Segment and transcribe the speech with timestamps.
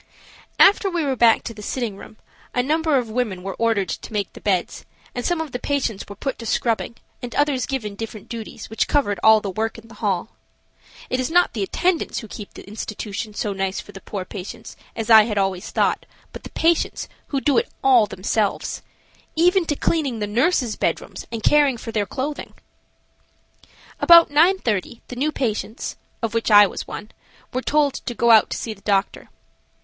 [0.57, 2.17] After we were back to the sitting room
[2.55, 6.05] a number of women were ordered to make the beds, and some of the patients
[6.09, 9.89] were put to scrubbing and others given different duties which covered all the work in
[9.89, 10.29] the hall.
[11.11, 14.75] It is not the attendants who keep the institution so nice for the poor patients,
[14.95, 20.17] as I had always thought, but the patients, who do it all themselves–even to cleaning
[20.17, 22.55] the nurses' bedrooms and caring for their clothing.
[23.99, 27.11] About 9.30 the new patients, of which I was one,
[27.53, 29.29] were told to go out to see the doctor.